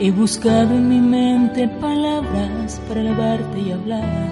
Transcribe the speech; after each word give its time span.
He 0.00 0.12
buscado 0.12 0.76
en 0.76 0.88
mi 0.88 1.00
mente 1.00 1.66
palabras 1.66 2.80
para 2.86 3.00
alabarte 3.00 3.58
y 3.58 3.72
hablar. 3.72 4.28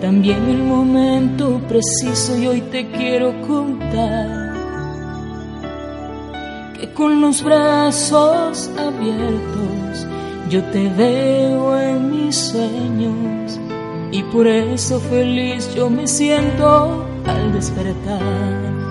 También 0.00 0.48
el 0.48 0.62
momento 0.62 1.60
preciso 1.68 2.38
y 2.38 2.46
hoy 2.46 2.62
te 2.62 2.90
quiero 2.90 3.38
contar 3.42 4.54
que 6.78 6.90
con 6.94 7.20
los 7.20 7.42
brazos 7.44 8.70
abiertos 8.78 10.06
yo 10.48 10.62
te 10.64 10.88
veo 10.88 11.78
en 11.78 12.10
mis 12.10 12.34
sueños 12.34 13.60
y 14.10 14.22
por 14.22 14.46
eso 14.46 15.00
feliz 15.00 15.74
yo 15.74 15.90
me 15.90 16.06
siento 16.06 17.04
al 17.26 17.52
despertar. 17.52 18.83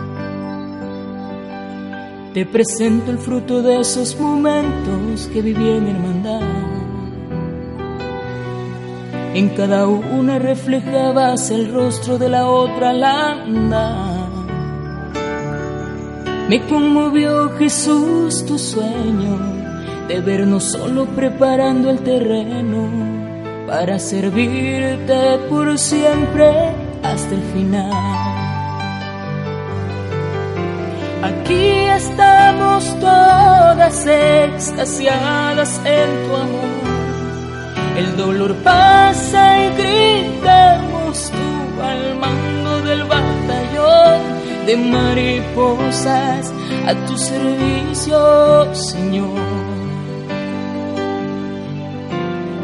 Te 2.33 2.47
presento 2.47 3.11
el 3.11 3.19
fruto 3.19 3.61
de 3.61 3.81
esos 3.81 4.19
momentos 4.19 5.29
que 5.31 5.43
viví 5.43 5.69
en 5.69 5.87
hermandad. 5.87 6.41
En 9.35 9.49
cada 9.49 9.87
una 9.87 10.39
reflejabas 10.39 11.51
el 11.51 11.71
rostro 11.71 12.17
de 12.17 12.29
la 12.29 12.47
otra 12.47 12.91
landa. 12.91 14.29
Me 16.49 16.59
conmovió 16.65 17.51
Jesús 17.59 18.43
tu 18.47 18.57
sueño 18.57 19.37
de 20.07 20.20
vernos 20.20 20.63
solo 20.63 21.05
preparando 21.05 21.91
el 21.91 21.99
terreno 21.99 22.89
para 23.68 23.99
servirte 23.99 25.37
por 25.51 25.77
siempre 25.77 26.51
hasta 27.03 27.35
el 27.35 27.41
final. 27.53 28.34
Aquí 31.21 31.73
estamos 32.04 32.84
todas 32.99 34.05
extasiadas 34.05 35.82
en 35.85 36.09
tu 36.26 36.35
amor. 36.35 36.84
El 37.98 38.18
dolor 38.18 38.55
pasa 38.63 39.41
y 39.63 39.70
gritamos 39.82 41.31
tú 41.35 41.81
al 41.81 42.15
mando 42.24 42.81
del 42.81 43.04
batallón 43.04 44.20
de 44.65 44.76
mariposas 44.77 46.51
a 46.87 46.93
tu 47.05 47.18
servicio, 47.18 48.74
Señor. 48.74 49.54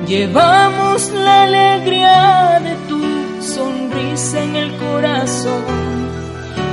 Llevamos 0.07 1.11
la 1.11 1.43
alegría 1.43 2.59
de 2.63 2.73
tu 2.89 3.01
sonrisa 3.41 4.43
en 4.43 4.55
el 4.55 4.71
corazón 4.77 5.99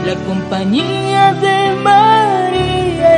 la 0.07 0.15
compañía 0.25 1.35
de 1.35 1.75
María 1.83 2.36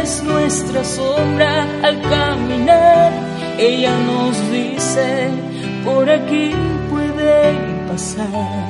es 0.08 0.22
nuestra 0.22 0.82
sombra 0.84 1.66
al 1.82 2.00
caminar. 2.00 3.12
Ella 3.58 3.94
nos 4.10 4.34
dice, 4.50 5.28
por 5.84 6.08
aquí 6.08 6.52
pueden 6.90 7.86
pasar. 7.88 8.66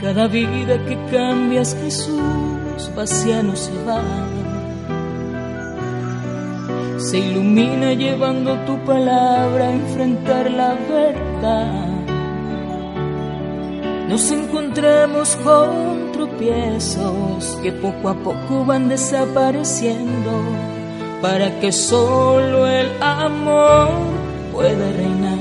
Cada 0.00 0.26
vida 0.28 0.74
que 0.86 0.96
cambias, 1.10 1.76
Jesús, 1.82 2.80
vacía 2.94 3.42
no 3.42 3.54
se 3.56 3.74
va. 3.84 4.02
Se 6.98 7.18
ilumina 7.18 7.92
llevando 7.92 8.54
tu 8.66 8.78
palabra 8.84 9.68
a 9.68 9.72
enfrentar 9.72 10.50
la 10.50 10.74
verdad 10.88 11.95
nos 14.08 14.30
encontramos 14.30 15.36
con 15.36 16.12
tropiezos 16.12 17.58
que 17.62 17.72
poco 17.72 18.08
a 18.08 18.14
poco 18.14 18.64
van 18.64 18.88
desapareciendo 18.88 20.30
para 21.20 21.58
que 21.58 21.72
solo 21.72 22.66
el 22.68 22.88
amor 23.02 23.88
pueda 24.52 24.92
reinar. 24.92 25.36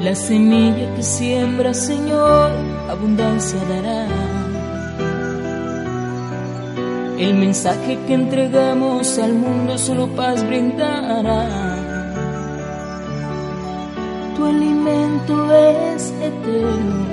La 0.00 0.14
semilla 0.14 0.94
que 0.94 1.02
siembra, 1.02 1.74
Señor, 1.74 2.52
abundancia 2.88 3.58
dará. 3.68 4.06
El 7.18 7.34
mensaje 7.34 7.98
que 8.06 8.14
entregamos 8.14 9.18
al 9.18 9.34
mundo 9.34 9.76
solo 9.76 10.08
paz 10.14 10.46
brindará 10.46 11.46
tu 14.36 14.46
alimento 14.46 14.79
es 15.52 16.12
eterno, 16.20 17.06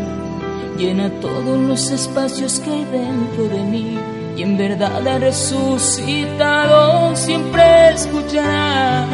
llena 0.78 1.10
todos 1.20 1.58
los 1.60 1.92
espacios 1.92 2.60
que 2.60 2.72
hay 2.72 2.86
dentro 2.86 3.48
de 3.48 3.64
mí 3.64 3.98
y 4.38 4.44
en 4.44 4.58
verdad 4.58 5.08
ha 5.08 5.18
resucitado, 5.18 7.16
siempre 7.16 7.90
escucharás. 7.94 9.08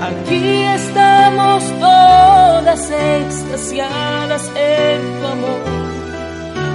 Aquí 0.00 0.62
estamos 0.62 1.62
todas 1.78 2.90
extasiadas 2.90 4.50
en 4.56 5.20
tu 5.20 5.26
amor. 5.26 5.74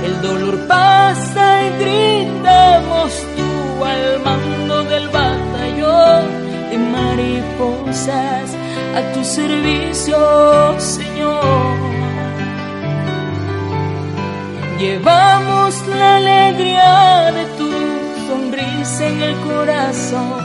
El 0.04 0.22
dolor 0.22 0.68
pasa 0.68 1.64
y 1.64 1.70
gritamos 1.84 3.12
tú 3.36 3.86
al 3.86 4.24
mando 4.24 4.84
del 4.84 5.08
batallón 5.10 6.26
de 6.70 6.78
mariposas 6.78 8.59
a 9.00 9.14
tu 9.14 9.24
servicio, 9.24 10.18
Señor. 10.78 11.78
Llevamos 14.78 15.72
la 15.88 16.18
alegría 16.18 17.32
de 17.38 17.46
tu 17.58 17.70
sonrisa 18.28 19.08
en 19.08 19.22
el 19.30 19.36
corazón. 19.52 20.44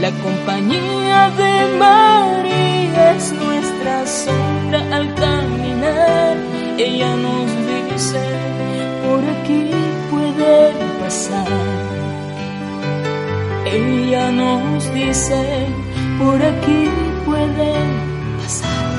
La 0.00 0.10
compañía 0.26 1.30
de 1.42 1.52
María 1.78 3.12
es 3.16 3.32
nuestra 3.32 4.06
sombra 4.06 4.80
al 4.96 5.06
caminar. 5.14 6.34
Ella 6.78 7.10
nos 7.26 7.48
dice, 7.70 8.20
por 9.04 9.22
aquí 9.34 9.62
puede 10.10 10.72
pasar. 11.00 11.48
Ella 13.66 14.30
nos 14.30 14.92
dice, 14.94 15.40
por 16.18 16.38
aquí 16.52 17.11
pueden 17.32 18.36
pasar. 18.36 18.91